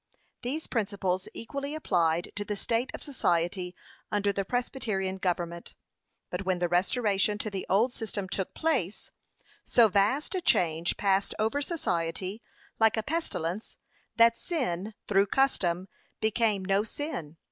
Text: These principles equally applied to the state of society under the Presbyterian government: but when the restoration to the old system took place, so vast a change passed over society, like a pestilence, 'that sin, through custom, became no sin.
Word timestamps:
These 0.41 0.65
principles 0.65 1.27
equally 1.31 1.75
applied 1.75 2.31
to 2.35 2.43
the 2.43 2.55
state 2.55 2.89
of 2.95 3.03
society 3.03 3.75
under 4.11 4.33
the 4.33 4.43
Presbyterian 4.43 5.19
government: 5.19 5.75
but 6.31 6.43
when 6.43 6.57
the 6.57 6.67
restoration 6.67 7.37
to 7.37 7.51
the 7.51 7.67
old 7.69 7.93
system 7.93 8.27
took 8.27 8.55
place, 8.55 9.11
so 9.63 9.89
vast 9.89 10.33
a 10.33 10.41
change 10.41 10.97
passed 10.97 11.35
over 11.37 11.61
society, 11.61 12.41
like 12.79 12.97
a 12.97 13.03
pestilence, 13.03 13.77
'that 14.15 14.39
sin, 14.39 14.95
through 15.05 15.27
custom, 15.27 15.87
became 16.19 16.65
no 16.65 16.81
sin. 16.81 17.37